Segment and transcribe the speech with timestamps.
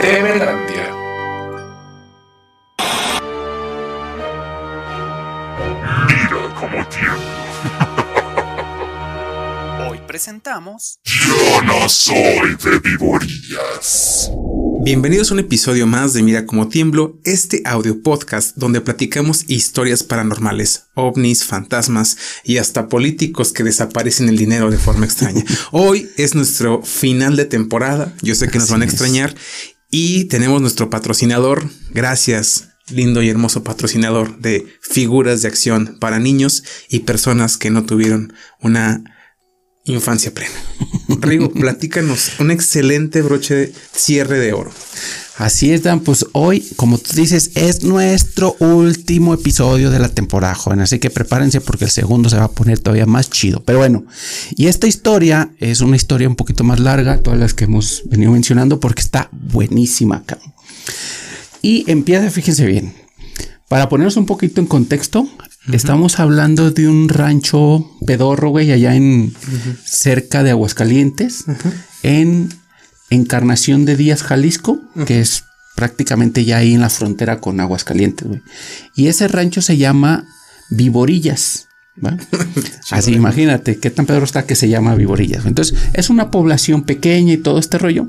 [0.00, 0.86] Temelandia.
[6.06, 7.34] Mira cómo tiemblo.
[9.90, 14.30] Hoy presentamos Yo no soy de vivorías.
[14.84, 20.02] Bienvenidos a un episodio más de Mira cómo tiemblo, este audio podcast donde platicamos historias
[20.02, 25.42] paranormales, ovnis, fantasmas y hasta políticos que desaparecen el dinero de forma extraña.
[25.72, 29.34] Hoy es nuestro final de temporada, yo sé que nos van a extrañar
[29.90, 36.62] y tenemos nuestro patrocinador, gracias lindo y hermoso patrocinador de figuras de acción para niños
[36.90, 39.02] y personas que no tuvieron una
[39.84, 40.54] infancia plena.
[41.20, 44.72] Rigo, platícanos un excelente broche de cierre de oro.
[45.36, 46.00] Así es, Dan.
[46.00, 50.80] Pues hoy, como tú dices, es nuestro último episodio de la temporada, joven.
[50.80, 53.62] Así que prepárense porque el segundo se va a poner todavía más chido.
[53.64, 54.04] Pero bueno,
[54.54, 58.30] y esta historia es una historia un poquito más larga, todas las que hemos venido
[58.30, 60.38] mencionando, porque está buenísima acá.
[61.62, 62.94] Y empieza, fíjense bien.
[63.68, 65.28] Para ponernos un poquito en contexto,
[65.72, 69.34] estamos hablando de un rancho pedorro, güey, allá en
[69.84, 71.44] cerca de Aguascalientes,
[72.02, 72.50] en
[73.10, 75.44] Encarnación de Díaz, Jalisco, que es
[75.74, 78.42] prácticamente ya ahí en la frontera con Aguascalientes, güey.
[78.94, 80.26] Y ese rancho se llama
[80.70, 81.68] Viborillas.
[82.04, 82.16] ¿va?
[82.90, 85.46] Así, imagínate qué tan pedorro está que se llama Viborillas.
[85.46, 88.06] Entonces, es una población pequeña y todo este rollo.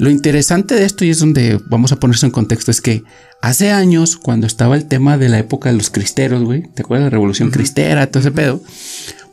[0.00, 3.02] Lo interesante de esto, y es donde vamos a ponerse en contexto, es que
[3.42, 7.02] hace años, cuando estaba el tema de la época de los cristeros, güey, ¿te acuerdas
[7.04, 8.62] de la revolución cristera, todo ese pedo?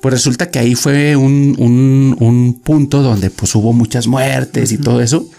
[0.01, 4.77] Pues resulta que ahí fue un, un- un punto donde pues hubo muchas muertes y
[4.77, 5.29] todo eso.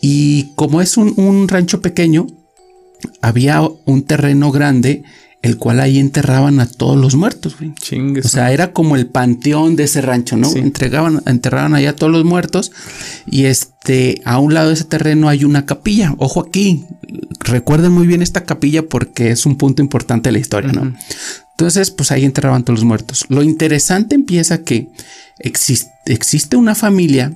[0.00, 2.26] Y como es un, un rancho pequeño,
[3.20, 5.02] había un terreno grande,
[5.40, 7.72] el cual ahí enterraban a todos los muertos, güey.
[7.74, 8.26] Chingues.
[8.26, 10.50] O sea, era como el panteón de ese rancho, ¿no?
[10.50, 10.58] Sí.
[10.58, 12.72] Entregaban, enterraban allá a todos los muertos
[13.26, 16.14] y este, a un lado de ese terreno hay una capilla.
[16.18, 16.84] Ojo aquí,
[17.40, 20.92] recuerden muy bien esta capilla porque es un punto importante de la historia, ¿no?
[21.52, 23.24] Entonces, pues ahí enterraban todos los muertos.
[23.28, 24.88] Lo interesante empieza que
[25.38, 27.32] existe, existe una familia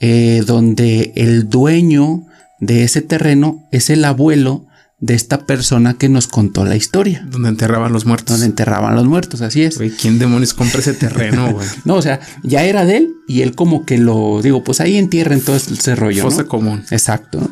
[0.00, 2.22] eh, donde el dueño
[2.58, 4.64] de ese terreno es el abuelo
[4.98, 8.36] de esta persona que nos contó la historia, donde enterraban los muertos.
[8.36, 9.76] donde enterraban los muertos, así es.
[9.76, 11.66] Güey, ¿quién demonios compra ese terreno, güey?
[11.84, 14.96] No, o sea, ya era de él y él como que lo digo, pues ahí
[14.96, 16.24] entierren todo ese rollo.
[16.24, 16.30] ¿no?
[16.30, 16.82] Fosa común.
[16.90, 17.40] Exacto.
[17.40, 17.50] ¿no?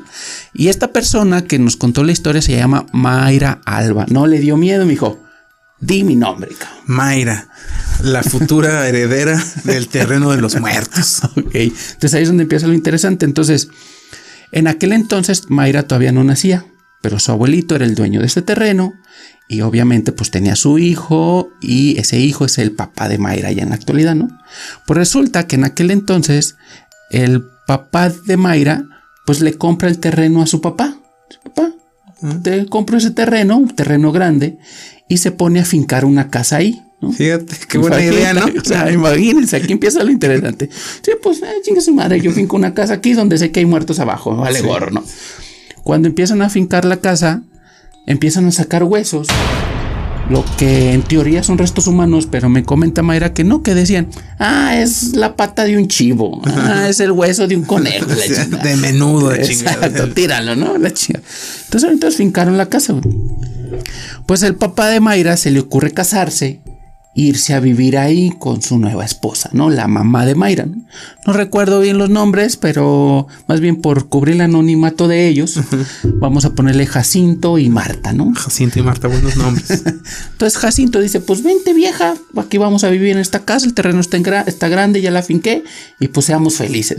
[0.55, 4.07] Y esta persona que nos contó la historia se llama Mayra Alba.
[4.09, 5.21] No le dio miedo, mijo.
[5.81, 6.83] Di mi nombre, cabrón.
[6.87, 7.49] Mayra,
[8.03, 11.21] la futura heredera del terreno de los muertos.
[11.37, 11.55] Ok.
[11.55, 13.27] Entonces ahí es donde empieza lo interesante.
[13.27, 13.69] Entonces,
[14.51, 16.65] en aquel entonces Mayra todavía no nacía,
[17.05, 18.95] pero su abuelito era el dueño de ese terreno
[19.47, 23.63] y obviamente pues tenía su hijo y ese hijo es el papá de Mayra ya
[23.63, 24.31] en la actualidad, ¿no?
[24.87, 26.57] Pues resulta que en aquel entonces
[27.11, 28.85] el papá de Mayra
[29.27, 30.97] pues le compra el terreno a su papá.
[31.29, 31.73] Su papá
[32.43, 34.57] te compro ese terreno, un terreno grande
[35.07, 36.81] y se pone a fincar una casa ahí.
[37.03, 37.13] ¿no?
[37.13, 38.47] Fíjate, qué buena idea, ¿no?
[38.47, 40.71] O sea, imagínense, aquí empieza lo interesante.
[41.03, 43.67] Sí, pues, eh, chingue su madre, yo finco una casa aquí donde sé que hay
[43.67, 44.65] muertos abajo, vale Sí.
[44.65, 45.05] gorro, ¿no?
[45.85, 47.43] Cuando empiezan a fincar la casa,
[48.07, 49.29] empiezan a sacar huesos,
[50.31, 54.09] lo que en teoría son restos humanos, pero me comenta Mayra que no, que decían,
[54.39, 58.07] ah, es la pata de un chivo, ah, es el hueso de un conejo.
[58.07, 58.65] la chingada.
[58.65, 59.87] de menudo, de chingada.
[59.87, 60.79] Exacto, tíralo, ¿no?
[60.79, 61.21] La chinga.
[61.65, 62.95] Entonces ahorita fincaron la casa.
[64.25, 66.61] Pues el papá de Mayra se le ocurre casarse,
[67.17, 69.71] irse a vivir ahí con su nueva esposa, ¿no?
[69.71, 70.67] La mamá de Mayra.
[70.67, 70.85] No,
[71.27, 75.61] No recuerdo bien los nombres, pero más bien por cubrir el anonimato de ellos,
[76.05, 78.33] vamos a ponerle Jacinto y Marta, ¿no?
[78.35, 79.85] Jacinto y Marta, buenos nombres.
[80.33, 84.01] Entonces Jacinto dice, pues vente vieja, aquí vamos a vivir en esta casa, el terreno
[84.01, 85.63] está, en gra- está grande, ya la finqué
[86.01, 86.99] y pues seamos felices.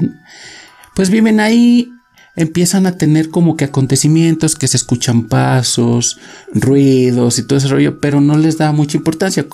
[0.95, 1.89] Pues viven ahí,
[2.35, 6.19] empiezan a tener como que acontecimientos que se escuchan pasos,
[6.53, 9.45] ruidos y todo ese rollo, pero no les da mucha importancia.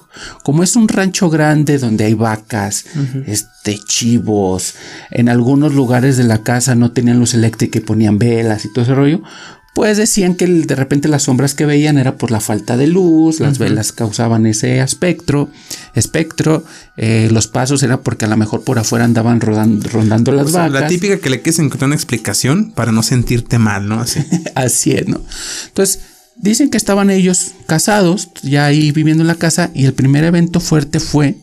[0.43, 2.85] Como es un rancho grande donde hay vacas,
[3.27, 4.75] este chivos,
[5.11, 8.83] en algunos lugares de la casa no tenían luz eléctrica y ponían velas y todo
[8.83, 9.21] ese rollo,
[9.73, 13.39] pues decían que de repente las sombras que veían era por la falta de luz,
[13.39, 15.49] las velas causaban ese espectro,
[15.95, 16.63] espectro,
[16.97, 20.49] eh, los pasos era porque a lo mejor por afuera andaban rodan- rondando las O
[20.49, 20.81] sea, vacas.
[20.81, 24.01] la típica que le quieres encontrar una explicación para no sentirte mal, ¿no?
[24.01, 24.19] Así.
[24.55, 25.21] Así es, ¿no?
[25.67, 25.99] Entonces,
[26.35, 30.59] dicen que estaban ellos casados, ya ahí viviendo en la casa, y el primer evento
[30.59, 31.35] fuerte fue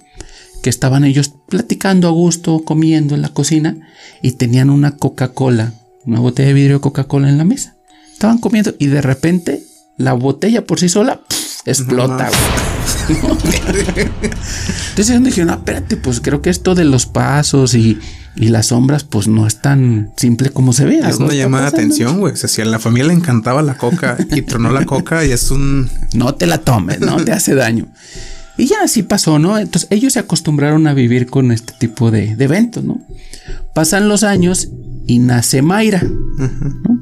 [0.62, 3.76] que estaban ellos platicando a gusto, comiendo en la cocina,
[4.22, 5.72] y tenían una Coca-Cola,
[6.04, 7.76] una botella de vidrio de Coca-Cola en la mesa.
[8.18, 9.62] Estaban comiendo y de repente
[9.96, 11.20] la botella por sí sola
[11.64, 13.18] explota, güey.
[14.90, 17.96] Entonces ellos dijeron, no, espérate, pues creo que esto de los pasos y,
[18.34, 20.98] y las sombras, pues no es tan simple como se ve.
[20.98, 22.32] Es una llamada de atención, güey.
[22.32, 25.30] O sea, si a la familia le encantaba la coca y tronó la coca y
[25.30, 25.88] es un...
[26.12, 27.86] No te la tomes, no te hace daño.
[28.56, 29.60] Y ya así pasó, ¿no?
[29.60, 33.00] Entonces ellos se acostumbraron a vivir con este tipo de, de eventos, ¿no?
[33.74, 34.70] Pasan los años
[35.06, 36.02] y nace Mayra.
[36.02, 36.97] ¿no?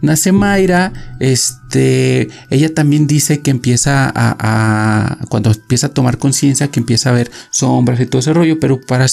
[0.00, 6.80] Nace Mayra, este, ella también dice que empieza a, cuando empieza a tomar conciencia, que
[6.80, 9.06] empieza a ver sombras y todo ese rollo, pero para,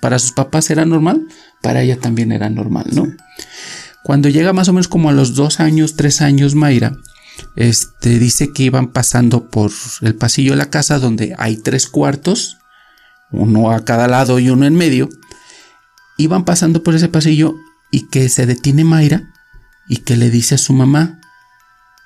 [0.00, 1.22] para sus papás era normal,
[1.62, 3.06] para ella también era normal, ¿no?
[4.02, 6.96] Cuando llega más o menos como a los dos años, tres años, Mayra,
[7.56, 9.70] este, dice que iban pasando por
[10.02, 12.58] el pasillo de la casa donde hay tres cuartos,
[13.30, 15.08] uno a cada lado y uno en medio.
[16.16, 17.56] Iban pasando por ese pasillo
[17.90, 19.33] y que se detiene Mayra
[19.88, 21.20] y que le dice a su mamá,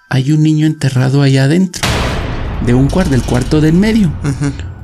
[0.08, 1.82] hay un niño enterrado allá adentro,
[2.66, 4.12] de un cuarto, del cuarto de en medio.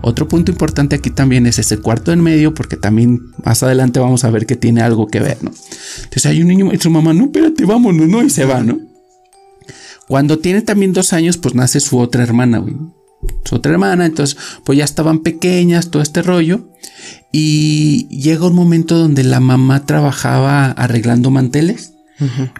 [0.06, 4.24] Otro punto importante aquí también es ese cuarto en medio, porque también más adelante vamos
[4.24, 5.50] a ver que tiene algo que ver, ¿no?
[5.96, 8.22] Entonces hay un niño y su mamá, no, espérate, vámonos, ¿no?
[8.22, 8.78] Y se va, ¿no?
[10.06, 12.76] Cuando tiene también dos años, pues nace su otra hermana, güey.
[13.46, 16.68] Su otra hermana, entonces, pues ya estaban pequeñas, todo este rollo.
[17.32, 21.93] Y llega un momento donde la mamá trabajaba arreglando manteles.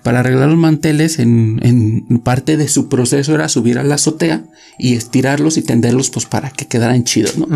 [0.02, 4.42] Para arreglar los manteles, en, en parte de su proceso era subir a la azotea
[4.78, 7.46] y estirarlos y tenderlos, pues para que quedaran chidos, ¿no?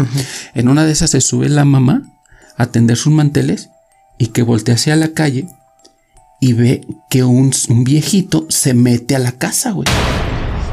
[0.55, 2.03] En una de esas se sube la mamá
[2.57, 3.71] a tender sus manteles
[4.19, 5.49] y que voltea hacia la calle
[6.41, 9.89] y ve que un, un viejito se mete a la casa, güey.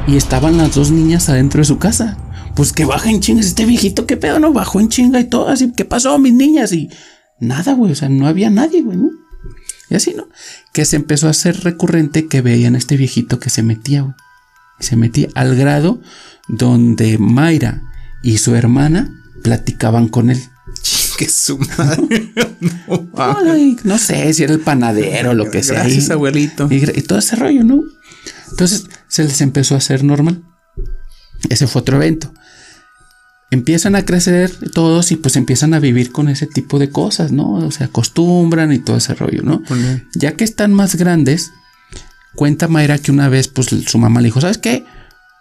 [0.08, 2.18] Y estaban las dos niñas adentro de su casa.
[2.56, 5.50] Pues que baja en chingas este viejito, qué pedo, no bajó en chinga y todo
[5.50, 5.72] así.
[5.76, 6.72] ¿Qué pasó, mis niñas?
[6.72, 6.90] Y
[7.40, 7.92] nada, güey.
[7.92, 8.98] O sea, no había nadie, güey.
[8.98, 9.10] ¿no?
[9.90, 10.28] Y así, ¿no?
[10.74, 14.16] Que se empezó a hacer recurrente que veían a este viejito que se metía,
[14.80, 16.02] se metía al grado
[16.48, 17.82] donde Mayra
[18.24, 20.42] y su hermana platicaban con él.
[21.18, 22.34] Que su madre.
[22.60, 23.08] no.
[23.16, 25.84] Ay, no sé si era el panadero o lo que sea.
[25.84, 26.68] Gracias, abuelito.
[26.70, 27.84] Y, y todo ese rollo, ¿no?
[28.50, 30.44] Entonces se les empezó a hacer normal.
[31.50, 32.34] Ese fue otro evento.
[33.56, 37.72] Empiezan a crecer todos y pues empiezan a vivir con ese tipo de cosas, ¿no?
[37.72, 39.64] Se acostumbran y todo ese rollo, ¿no?
[40.14, 41.54] Ya que están más grandes,
[42.36, 44.84] cuenta Mayra que una vez pues su mamá le dijo, ¿sabes qué?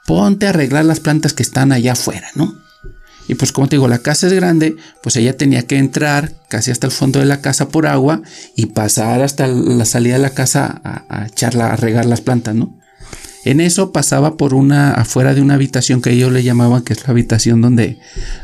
[0.07, 2.55] Ponte a arreglar las plantas que están allá afuera, ¿no?
[3.27, 6.71] Y pues como te digo, la casa es grande, pues ella tenía que entrar casi
[6.71, 8.23] hasta el fondo de la casa por agua
[8.55, 12.55] y pasar hasta la salida de la casa a, a echarla, a regar las plantas,
[12.55, 12.79] ¿no?
[13.45, 17.03] En eso pasaba por una, afuera de una habitación que ellos le llamaban, que es
[17.03, 17.99] la habitación donde,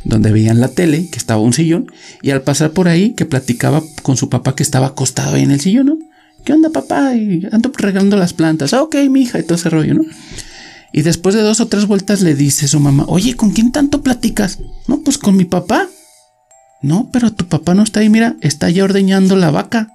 [0.04, 1.90] donde veían la tele, que estaba un sillón,
[2.22, 5.52] y al pasar por ahí, que platicaba con su papá que estaba acostado ahí en
[5.52, 5.98] el sillón, ¿no?
[6.44, 7.14] ¿Qué onda, papá?
[7.14, 8.72] Y ando regando las plantas.
[8.72, 10.02] Ah, ok, mi hija, y todo ese rollo, ¿no?
[10.92, 14.02] Y después de dos o tres vueltas le dice su mamá, oye, ¿con quién tanto
[14.02, 14.58] platicas?
[14.88, 15.88] No, pues con mi papá.
[16.82, 19.88] No, pero tu papá no está ahí, mira, está ya ordeñando la vaca.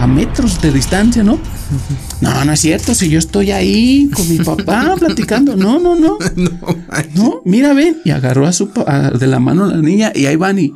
[0.00, 1.38] A metros de distancia, ¿no?
[2.20, 5.56] No, no es cierto, si yo estoy ahí con mi papá platicando.
[5.56, 6.18] No, no, no.
[7.14, 7.98] No, mira, ven.
[8.04, 10.72] Y agarró a su a- de la mano a la niña y ahí van y.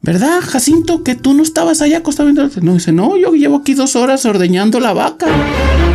[0.00, 2.48] ¿Verdad, Jacinto, que tú no estabas allá acostado viendo?
[2.62, 5.26] No, dice, no, yo llevo aquí dos horas ordeñando la vaca.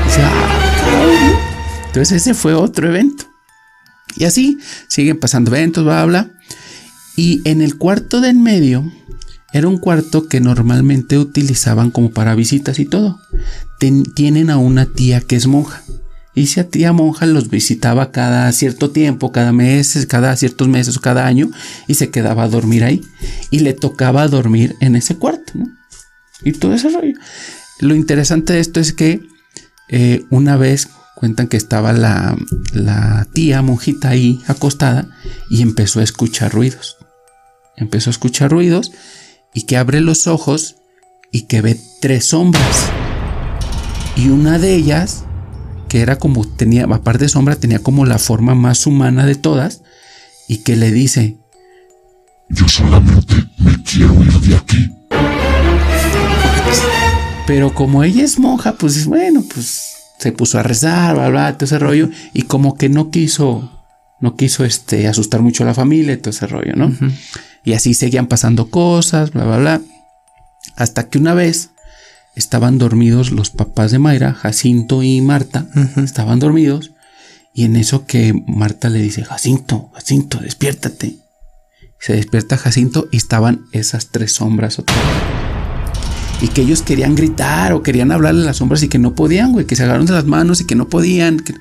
[0.05, 1.39] Dice, "Ah, cabrón".
[1.87, 3.25] Entonces ese fue otro evento.
[4.17, 4.57] Y así
[4.89, 6.05] siguen pasando eventos, bla.
[6.05, 6.31] bla.
[7.15, 8.91] Y en el cuarto de en medio
[9.53, 13.19] era un cuarto que normalmente utilizaban como para visitas y todo.
[14.15, 15.83] Tienen a una tía que es monja.
[16.33, 21.01] Y esa tía monja los visitaba cada cierto tiempo, cada mes, cada ciertos meses o
[21.01, 21.51] cada año,
[21.87, 23.03] y se quedaba a dormir ahí.
[23.51, 25.53] Y le tocaba dormir en ese cuarto.
[26.43, 27.13] Y todo ese rollo.
[27.79, 29.21] Lo interesante de esto es que
[29.87, 32.35] eh, una vez cuentan que estaba la,
[32.73, 35.07] la tía monjita ahí acostada
[35.51, 36.97] y empezó a escuchar ruidos.
[37.77, 38.91] Empezó a escuchar ruidos
[39.53, 40.77] y que abre los ojos
[41.31, 42.89] y que ve tres sombras.
[44.15, 45.25] Y una de ellas,
[45.89, 49.81] que era como tenía, aparte de sombra, tenía como la forma más humana de todas,
[50.47, 51.37] y que le dice,
[52.49, 54.91] Yo solamente me quiero ir de aquí.
[57.47, 61.65] Pero como ella es monja, pues bueno, pues se puso a rezar, bla, bla, todo
[61.65, 62.09] ese rollo.
[62.33, 63.85] Y como que no quiso,
[64.21, 66.93] no quiso este, asustar mucho a la familia y todo ese rollo, ¿no?
[67.63, 69.81] Y así seguían pasando cosas, bla, bla, bla.
[70.75, 71.69] Hasta que una vez
[72.35, 75.67] estaban dormidos los papás de Mayra, Jacinto y Marta,
[76.03, 76.91] estaban dormidos.
[77.53, 81.17] Y en eso que Marta le dice, Jacinto, Jacinto, despiértate.
[81.99, 85.53] Se despierta Jacinto y estaban esas tres sombras otra vez
[86.43, 89.53] y que ellos querían gritar o querían hablarle a las sombras y que no podían,
[89.53, 91.53] güey, que se agarraron de las manos y que no podían, que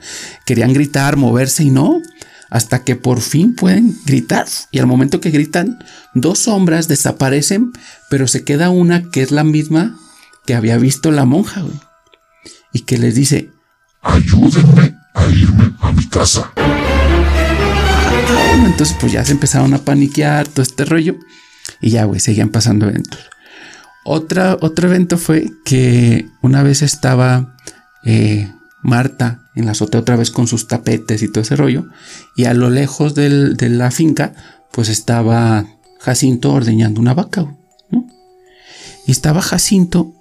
[0.44, 2.00] querían gritar, moverse y no.
[2.52, 4.46] Hasta que por fin pueden gritar.
[4.70, 5.82] Y al momento que gritan,
[6.12, 7.72] dos sombras desaparecen,
[8.10, 9.98] pero se queda una que es la misma
[10.44, 11.80] que había visto la monja, güey.
[12.74, 13.50] Y que les dice,
[14.02, 16.52] Ayúdenme a irme a mi casa.
[18.66, 21.16] Entonces pues ya se empezaron a paniquear todo este rollo
[21.80, 23.20] y ya, güey, seguían pasando eventos.
[24.04, 27.56] Otra, otro evento fue que una vez estaba
[28.04, 31.86] eh, Marta en la azotea otra vez con sus tapetes y todo ese rollo
[32.36, 34.32] y a lo lejos del- de la finca
[34.72, 35.66] pues estaba
[36.00, 37.54] Jacinto ordeñando una vaca.
[39.06, 40.12] Y estaba Jacinto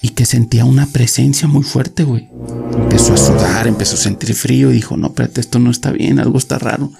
[0.00, 2.28] y que sentía una presencia muy fuerte, güey.
[2.74, 6.18] Empezó a sudar, empezó a sentir frío y dijo, no, espérate, esto no está bien,
[6.20, 6.92] algo está raro.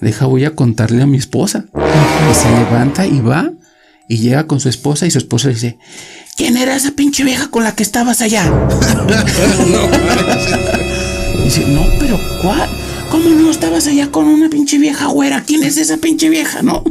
[0.00, 1.64] Deja, voy a contarle a mi esposa.
[2.30, 3.50] Y se levanta y va
[4.08, 5.78] y llega con su esposa y su esposa dice,
[6.40, 8.50] ¿quién era esa pinche vieja con la que estabas allá?
[11.38, 12.68] Y dice, no, pero ¿cuál?
[13.10, 15.42] ¿Cómo no estabas allá con una pinche vieja güera?
[15.46, 16.62] ¿Quién es esa pinche vieja?
[16.62, 16.82] No.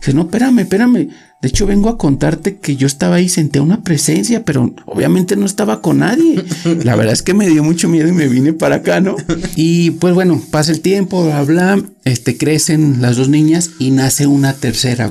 [0.00, 1.08] Dice, no, espérame, espérame.
[1.42, 5.44] De hecho, vengo a contarte que yo estaba ahí, senté una presencia, pero obviamente no
[5.44, 6.42] estaba con nadie.
[6.84, 9.16] La verdad es que me dio mucho miedo y me vine para acá, ¿no?
[9.56, 14.26] Y pues bueno, pasa el tiempo, bla, bla, este, crecen las dos niñas y nace
[14.26, 15.10] una tercera.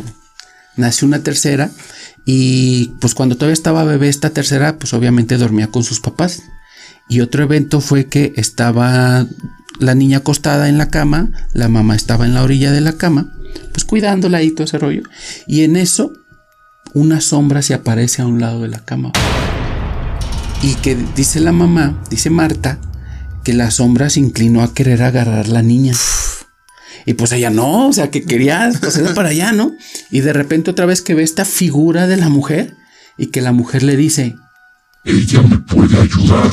[0.75, 1.69] Nace una tercera
[2.25, 6.43] y pues cuando todavía estaba bebé esta tercera, pues obviamente dormía con sus papás.
[7.09, 9.27] Y otro evento fue que estaba
[9.79, 13.33] la niña acostada en la cama, la mamá estaba en la orilla de la cama,
[13.71, 15.03] pues cuidándola y todo ese rollo.
[15.47, 16.13] Y en eso,
[16.93, 19.11] una sombra se aparece a un lado de la cama.
[20.61, 22.79] Y que dice la mamá, dice Marta,
[23.43, 25.93] que la sombra se inclinó a querer agarrar la niña.
[27.05, 29.73] Y pues ella no, o sea, que quería pasar para allá, ¿no?
[30.09, 32.75] Y de repente otra vez que ve esta figura de la mujer
[33.17, 34.35] y que la mujer le dice,
[35.03, 36.51] Ella me puede ayudar.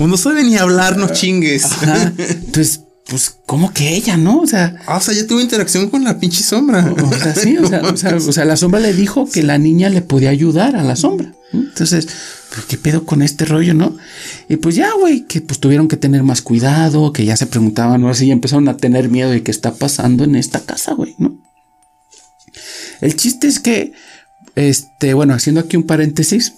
[0.00, 1.64] No sabe ni hablar, no chingues.
[1.64, 2.12] Ajá.
[2.18, 4.40] Entonces, pues, ¿cómo que ella, no?
[4.40, 6.94] O sea, Ah, o sea, ya tuvo interacción con la pinche sombra.
[6.96, 9.58] o sea, sí, o sea, o sea, o sea, la sombra le dijo que la
[9.58, 11.32] niña le podía ayudar a la sombra.
[11.52, 12.08] Entonces,
[12.68, 13.96] ¿qué pedo con este rollo, no?
[14.48, 18.00] Y pues ya, güey, que pues tuvieron que tener más cuidado, que ya se preguntaban,
[18.00, 18.08] ¿no?
[18.08, 21.38] Así ya empezaron a tener miedo de qué está pasando en esta casa, güey, ¿no?
[23.00, 23.92] El chiste es que,
[24.54, 26.54] este, bueno, haciendo aquí un paréntesis,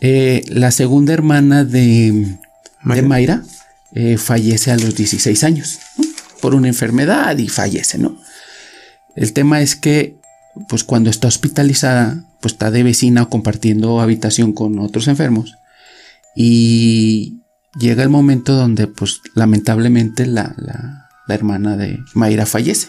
[0.00, 2.38] eh, la segunda hermana de
[2.82, 3.02] Mayra.
[3.02, 3.42] de Mayra
[3.94, 5.78] eh, fallece a los 16 años
[6.40, 8.20] por una enfermedad y fallece, ¿no?
[9.16, 10.16] El tema es que,
[10.68, 15.54] pues cuando está hospitalizada, pues está de vecina o compartiendo habitación con otros enfermos
[16.36, 17.40] y
[17.78, 22.88] llega el momento donde, pues lamentablemente la, la- la hermana de Mayra fallece.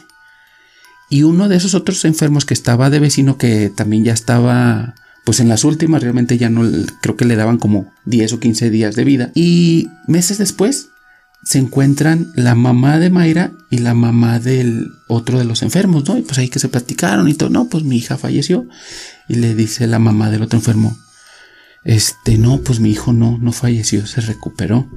[1.09, 5.39] Y uno de esos otros enfermos que estaba de vecino, que también ya estaba, pues
[5.39, 6.63] en las últimas, realmente ya no,
[7.01, 9.31] creo que le daban como 10 o 15 días de vida.
[9.35, 10.89] Y meses después
[11.43, 16.17] se encuentran la mamá de Mayra y la mamá del otro de los enfermos, ¿no?
[16.17, 18.67] Y pues ahí que se platicaron y todo, no, pues mi hija falleció.
[19.27, 20.97] Y le dice la mamá del otro enfermo,
[21.83, 24.89] este, no, pues mi hijo no, no falleció, se recuperó.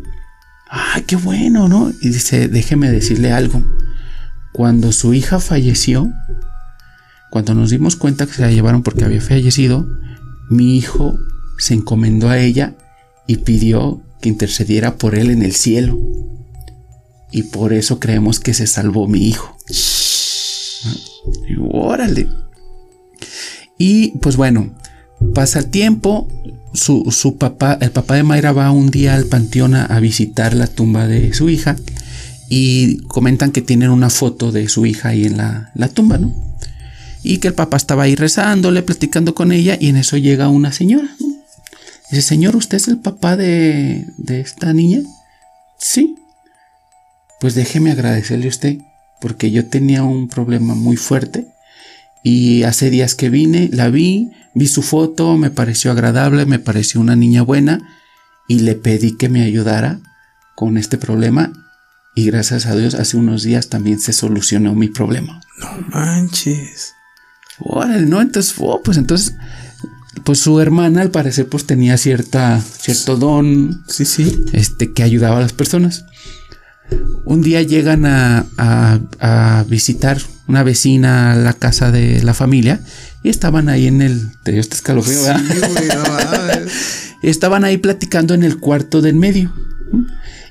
[0.71, 1.91] Ah, qué bueno, ¿no?
[2.01, 3.63] Y dice, déjeme decirle algo.
[4.53, 6.11] Cuando su hija falleció,
[7.31, 9.87] cuando nos dimos cuenta que se la llevaron porque había fallecido,
[10.51, 11.19] mi hijo
[11.59, 12.75] se encomendó a ella
[13.27, 15.99] y pidió que intercediera por él en el cielo.
[17.31, 19.57] Y por eso creemos que se salvó mi hijo.
[21.49, 22.29] Y órale.
[23.79, 24.75] Y pues bueno,
[25.35, 26.29] pasa el tiempo.
[26.75, 30.55] Su, su papá, el papá de Mayra va un día al panteón a, a visitar
[30.55, 31.77] la tumba de su hija
[32.49, 36.35] y comentan que tienen una foto de su hija ahí en la, la tumba, ¿no?
[37.23, 40.73] Y que el papá estaba ahí rezándole, platicando con ella y en eso llega una
[40.73, 41.09] señora.
[42.11, 45.01] Dice, señor, ¿usted es el papá de, de esta niña?
[45.79, 46.17] Sí.
[47.41, 48.79] Pues déjeme agradecerle a usted,
[49.21, 51.47] porque yo tenía un problema muy fuerte
[52.23, 57.01] y hace días que vine, la vi, vi su foto, me pareció agradable, me pareció
[57.01, 57.81] una niña buena
[58.49, 60.01] y le pedí que me ayudara
[60.55, 61.53] con este problema
[62.15, 65.41] y gracias a Dios hace unos días también se solucionó mi problema.
[65.59, 66.93] No manches.
[67.65, 68.21] Órale, ¿no?
[68.21, 69.35] Entonces, oh, pues entonces,
[70.25, 74.45] pues su hermana al parecer pues tenía cierta, cierto don, Sí, sí.
[74.53, 76.05] este, que ayudaba a las personas.
[77.25, 82.81] Un día llegan a, a- a visitar una vecina a la casa de la familia
[83.23, 84.31] y estaban ahí en el...
[84.43, 85.41] Te dio este escalofrío, ¿verdad?
[85.51, 86.03] Sí, güey, no.
[87.23, 89.53] Estaban ahí platicando en el cuarto del medio.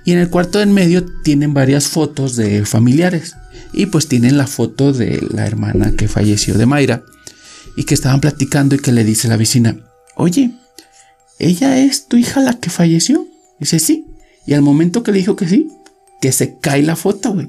[0.05, 3.35] Y en el cuarto del medio tienen varias fotos de familiares.
[3.73, 7.03] Y pues tienen la foto de la hermana que falleció de Mayra.
[7.77, 9.77] Y que estaban platicando y que le dice la vecina,
[10.15, 10.51] oye,
[11.39, 13.27] ¿ella es tu hija la que falleció?
[13.59, 14.05] Dice, sí.
[14.45, 15.69] Y al momento que le dijo que sí,
[16.19, 17.47] que se cae la foto, güey.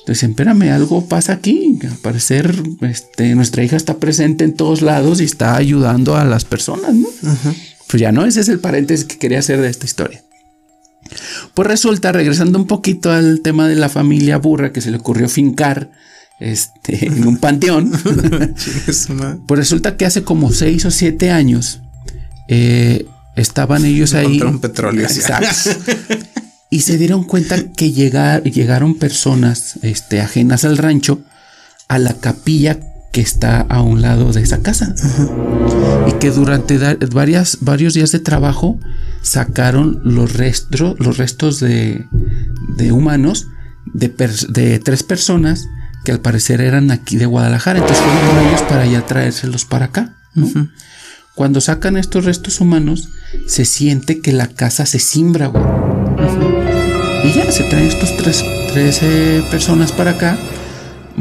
[0.00, 1.78] Entonces, espérame, algo pasa aquí.
[1.82, 6.44] Al parecer, este, nuestra hija está presente en todos lados y está ayudando a las
[6.44, 7.08] personas, ¿no?
[7.86, 10.22] Pues ya no, ese es el paréntesis que quería hacer de esta historia.
[11.54, 15.28] Pues resulta, regresando un poquito al tema de la familia burra que se le ocurrió
[15.28, 15.90] fincar
[16.38, 17.90] este, en un panteón,
[19.46, 21.80] pues resulta que hace como seis o siete años
[22.48, 24.40] eh, estaban ellos ahí.
[24.60, 25.06] petróleo.
[26.70, 31.20] y se dieron cuenta que llegaron personas este, ajenas al rancho
[31.88, 32.78] a la capilla
[33.12, 34.94] que está a un lado de esa casa.
[36.06, 36.78] Y que durante
[37.12, 38.78] varias, varios días de trabajo
[39.22, 42.06] sacaron los, restos los restos de,
[42.76, 43.48] de humanos
[43.92, 44.08] de,
[44.48, 45.66] de, tres personas
[46.04, 47.78] que al parecer eran aquí de Guadalajara.
[47.78, 50.16] Entonces fueron con ellos para ya traérselos para acá.
[51.34, 53.08] Cuando sacan estos restos humanos,
[53.46, 55.64] se siente que la casa se simbra, güey.
[57.24, 60.38] Y ya se traen estos tres, 13 personas para acá,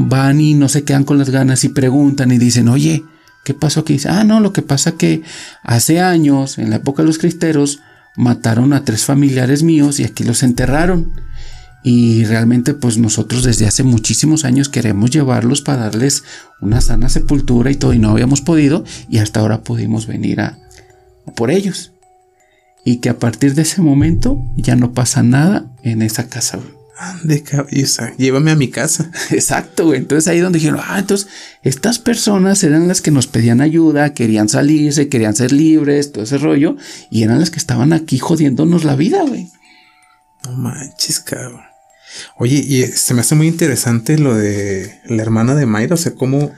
[0.08, 3.03] van y no se quedan con las ganas y preguntan y dicen, oye,
[3.44, 3.98] ¿qué pasó aquí?
[4.08, 5.24] Ah, no, lo que pasa que
[5.63, 7.79] hace años, en la época de los cristeros,
[8.15, 11.13] mataron a tres familiares míos y aquí los enterraron.
[11.82, 16.24] Y realmente pues nosotros desde hace muchísimos años queremos llevarlos para darles
[16.60, 20.60] una sana sepultura y todo y no habíamos podido y hasta ahora pudimos venir a,
[21.38, 21.94] por ellos
[22.84, 26.60] y que a partir de ese momento ya no pasa nada en esa casa.
[27.24, 29.10] De cabeza, llévame a mi casa.
[29.32, 30.00] Exacto, güey.
[30.00, 31.27] Entonces ahí donde dijeron, ah, entonces
[31.63, 36.38] estas personas eran las que nos pedían ayuda, querían salirse, querían ser libres, todo ese
[36.38, 36.75] rollo,
[37.10, 39.50] y eran las que estaban aquí jodiéndonos la vida, güey.
[40.44, 41.62] No manches, cabrón.
[42.38, 46.15] Oye, y se me hace muy interesante lo de la hermana de Mayra, o sea,
[46.15, 46.51] cómo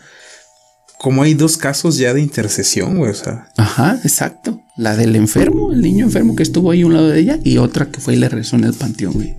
[0.97, 3.49] como hay dos casos ya de intercesión, güey, o sea.
[3.57, 4.61] Ajá, exacto.
[4.77, 7.57] La del enfermo, el niño enfermo que estuvo ahí a un lado de ella, y
[7.57, 9.35] otra que fue y le rezó en el panteón, güey.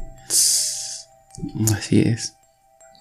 [1.72, 2.34] Así es.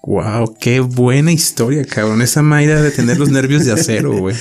[0.04, 2.22] Wow, qué buena historia, cabrón.
[2.22, 4.34] Esa Mayra de tener los nervios de acero, güey.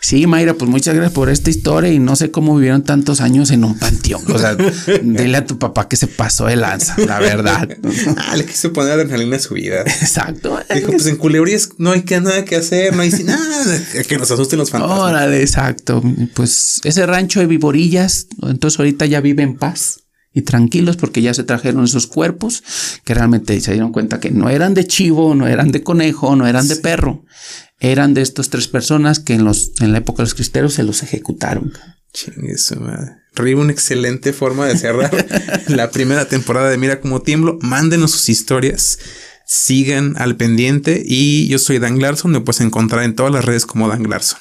[0.00, 3.50] Sí, Mayra, pues muchas gracias por esta historia y no sé cómo vivieron tantos años
[3.50, 4.22] en un panteón.
[4.30, 4.54] O sea,
[5.02, 7.68] dile a tu papá que se pasó de lanza, la verdad.
[8.16, 9.80] ah, le quise poner adrenalina a su vida.
[9.80, 10.56] Exacto.
[10.72, 14.30] Dijo, pues en culebrías no hay que, nada que hacer, no hay nada, que nos
[14.30, 15.00] asusten los fantasmas.
[15.00, 16.00] Órale, exacto.
[16.34, 20.04] Pues ese rancho de viborillas, entonces ahorita ya vive en paz
[20.38, 22.62] y tranquilos porque ya se trajeron esos cuerpos
[23.04, 26.46] que realmente se dieron cuenta que no eran de chivo, no eran de conejo, no
[26.46, 27.24] eran de perro
[27.80, 30.82] eran de estas tres personas que en, los, en la época de los cristeros se
[30.82, 31.72] los ejecutaron.
[32.12, 33.16] Chingue su madre.
[33.54, 35.12] una excelente forma de cerrar
[35.68, 37.58] la primera temporada de Mira cómo tiemblo.
[37.60, 38.98] Mándenos sus historias.
[39.46, 41.02] Sigan al pendiente.
[41.06, 42.32] Y yo soy Dan Larson.
[42.32, 44.40] Me puedes encontrar en todas las redes como Dan Larson.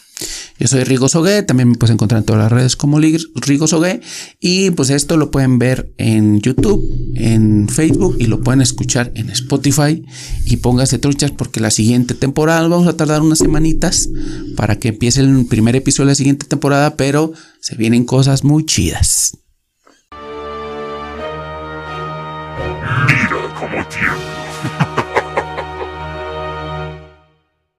[0.59, 4.01] Yo soy Rigo Sogué, también me puedes encontrar en todas las redes como Rigo Sogué.
[4.39, 6.83] Y pues esto lo pueden ver en YouTube,
[7.15, 10.03] en Facebook y lo pueden escuchar en Spotify.
[10.45, 14.09] Y póngase truchas porque la siguiente temporada vamos a tardar unas semanitas
[14.55, 18.65] para que empiece el primer episodio de la siguiente temporada, pero se vienen cosas muy
[18.65, 19.37] chidas.
[23.07, 24.26] Mira cómo.